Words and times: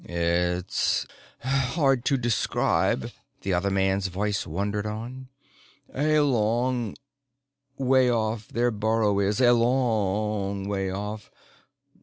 "It's 0.03 1.05
hard 1.41 2.05
to 2.05 2.17
describe," 2.17 3.11
the 3.41 3.53
other 3.53 3.69
man's 3.69 4.07
voice 4.07 4.47
wandered 4.47 4.87
on. 4.87 5.27
"A 5.93 6.21
long 6.21 6.95
way 7.77 8.09
off, 8.09 8.47
their 8.47 8.71
burrow 8.71 9.19
is, 9.19 9.39
a 9.39 9.53
long 9.53 10.67
way 10.67 10.89
off. 10.89 11.29